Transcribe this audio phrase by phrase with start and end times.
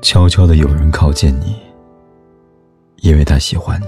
[0.00, 1.56] 悄悄的有人靠近你，
[3.02, 3.86] 因为他喜欢你；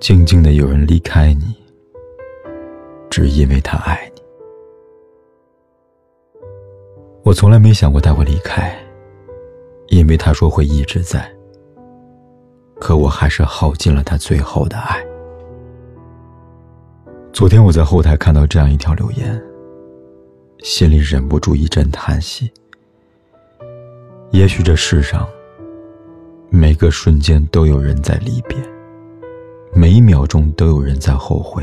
[0.00, 1.54] 静静的有人离开你，
[3.10, 4.22] 只因为他爱你。
[7.22, 8.74] 我从来没想过他会离开，
[9.88, 11.30] 因为他说会一直在。
[12.80, 15.04] 可我还是耗尽了他最后的爱。
[17.32, 19.40] 昨天我在后台看到这样一条留言，
[20.64, 22.50] 心里忍不住一阵叹息。
[24.32, 25.28] 也许这世上，
[26.48, 28.56] 每个瞬间都有人在离别，
[29.74, 31.62] 每一秒钟都有人在后悔，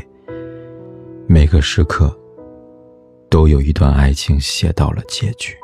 [1.25, 2.15] 每个时刻，
[3.27, 5.57] 都有一段爱情写到了结局。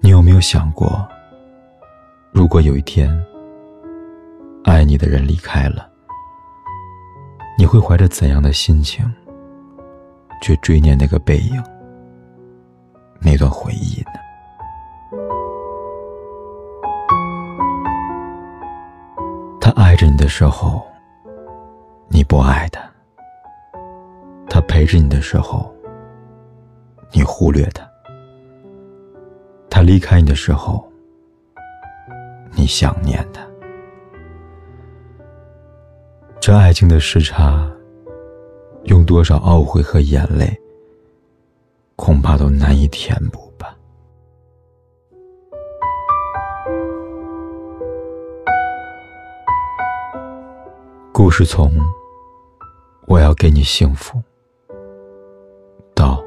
[0.00, 1.04] 你有没有想过，
[2.30, 3.10] 如果有一天，
[4.62, 5.90] 爱你的人离开了，
[7.58, 9.04] 你会怀着怎样的心情，
[10.40, 11.60] 去追念那个背影，
[13.20, 14.12] 那段回忆呢？
[20.02, 20.84] 着你的时候，
[22.08, 22.80] 你不爱他；
[24.50, 25.72] 他陪着你的时候，
[27.12, 27.84] 你忽略他；
[29.70, 30.84] 他离开你的时候，
[32.50, 33.46] 你想念他。
[36.40, 37.70] 这爱情的时差，
[38.86, 40.52] 用多少懊悔和眼泪，
[41.94, 43.51] 恐怕都难以填补。
[51.14, 51.70] 故事从
[53.06, 54.18] “我要给你幸福”
[55.94, 56.18] 到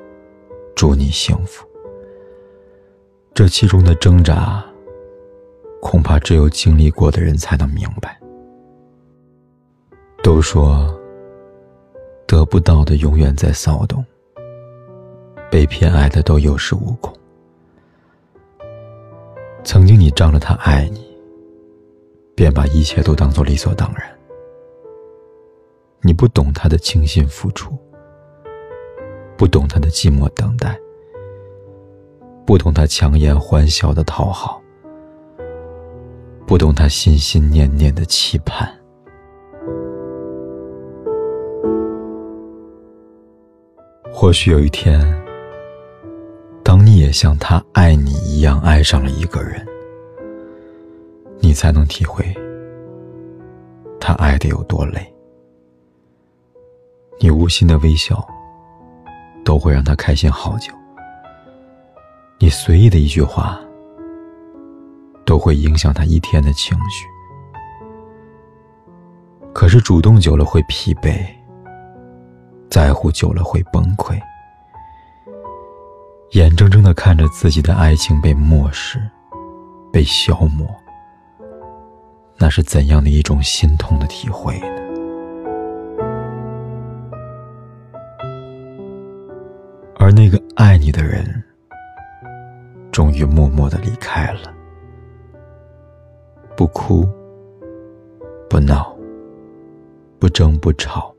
[0.74, 1.66] “祝你幸福”，
[3.34, 4.64] 这其中的挣扎，
[5.82, 8.18] 恐怕只有经历过的人才能明白。
[10.22, 10.98] 都说
[12.26, 14.02] 得不到的永远在骚动，
[15.50, 17.14] 被偏爱的都有恃无恐。
[19.62, 21.05] 曾经你仗着他爱你，
[22.36, 24.06] 便把一切都当做理所当然。
[26.02, 27.76] 你不懂他的倾心付出，
[29.36, 30.78] 不懂他的寂寞等待，
[32.46, 34.62] 不懂他强颜欢笑的讨好，
[36.46, 38.70] 不懂他心心念念的期盼。
[44.12, 45.00] 或许有一天，
[46.62, 49.66] 当你也像他爱你一样爱上了一个人，
[51.56, 52.22] 才能体会
[53.98, 55.12] 他爱的有多累。
[57.18, 58.24] 你无心的微笑，
[59.42, 60.72] 都会让他开心好久。
[62.38, 63.58] 你随意的一句话，
[65.24, 67.06] 都会影响他一天的情绪。
[69.54, 71.26] 可是主动久了会疲惫，
[72.70, 74.20] 在乎久了会崩溃。
[76.32, 79.00] 眼睁睁的看着自己的爱情被漠视，
[79.90, 80.68] 被消磨，
[82.38, 84.66] 那是怎样的一种心痛的体会呢？
[89.98, 91.42] 而那个爱你的人，
[92.92, 94.54] 终于默默的离开了，
[96.56, 97.08] 不哭，
[98.48, 98.94] 不闹，
[100.20, 101.12] 不争不吵，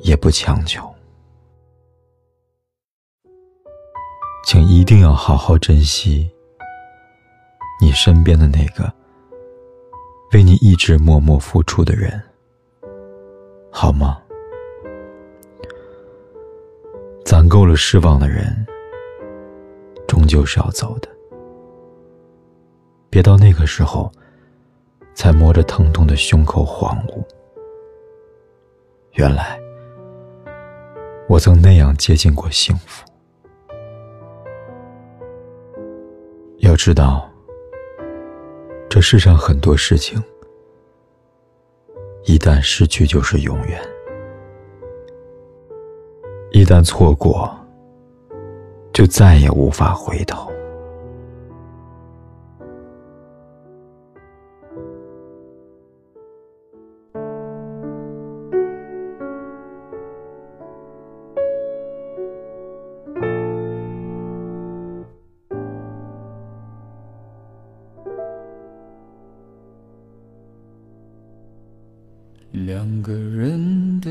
[0.00, 0.92] 也不强求，
[4.44, 6.30] 请一定要好好珍惜
[7.80, 8.92] 你身边的那个
[10.34, 12.20] 为你一直默默付出的人，
[13.70, 14.20] 好吗？
[17.24, 18.66] 攒够了失望的人，
[20.08, 21.08] 终究是要走的。
[23.08, 24.10] 别到那个时候，
[25.14, 27.24] 才摸着疼痛的胸口恍悟，
[29.12, 29.56] 原来
[31.28, 33.06] 我曾那样接近过幸福。
[36.58, 37.30] 要知道，
[38.94, 40.22] 这世上很多事情，
[42.26, 43.82] 一旦失去就是永远。
[46.52, 47.52] 一旦错过，
[48.92, 50.48] 就再也无法回头。
[73.04, 74.10] 个人的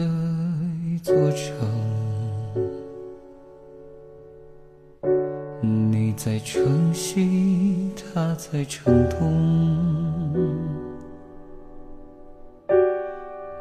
[0.85, 1.51] 一座城，
[5.91, 9.33] 你在城西，他在城东，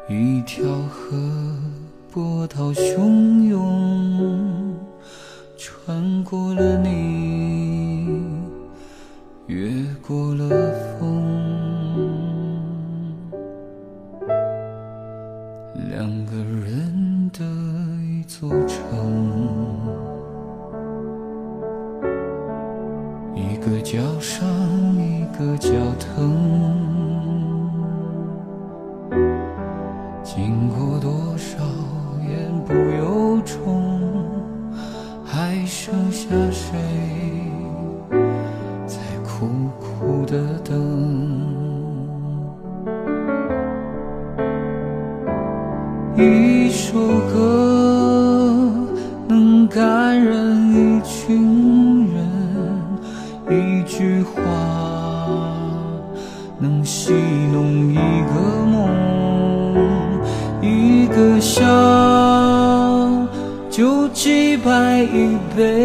[0.07, 1.17] 一条河
[2.11, 4.75] 波涛汹涌，
[5.57, 7.32] 穿过了你，
[30.23, 31.57] 经过多少
[32.25, 33.82] 言不由衷，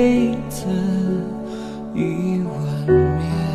[0.08, 0.64] 辈子，
[1.94, 3.47] 一碗面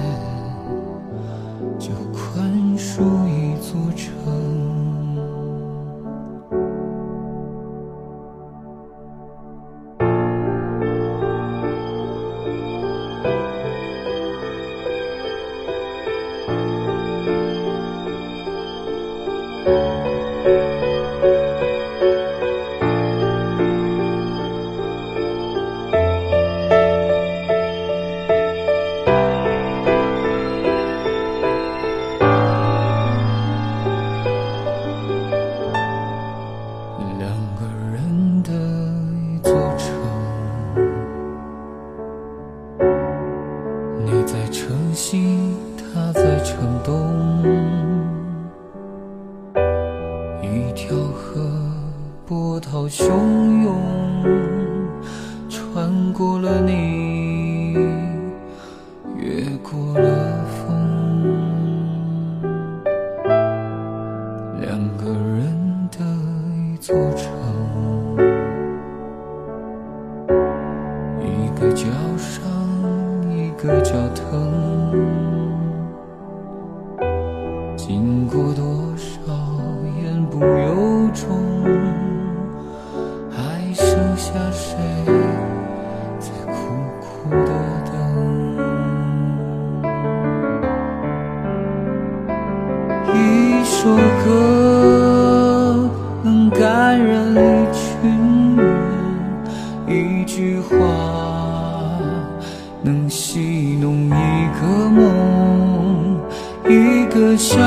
[50.44, 51.50] 一条河
[52.28, 53.08] 波涛汹
[53.64, 53.82] 涌，
[55.50, 57.74] 穿过了你，
[59.18, 60.43] 越过了
[104.64, 106.18] 个梦，
[106.70, 107.60] 一个笑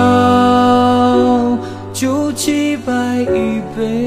[1.93, 4.06] 就击败一辈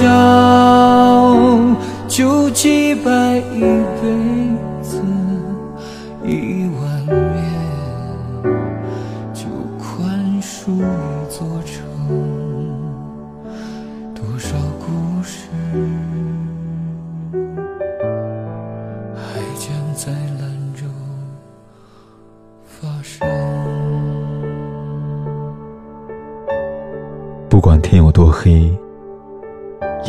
[0.00, 0.06] 笑
[2.08, 4.08] 就击败一辈
[4.80, 5.02] 子，
[6.24, 7.12] 一碗面
[9.34, 9.44] 就
[9.78, 10.80] 宽恕一
[11.28, 11.84] 座城。
[14.14, 15.50] 多少故事
[19.14, 20.86] 还将在兰州
[22.64, 23.28] 发生？
[27.50, 28.74] 不管天有多黑，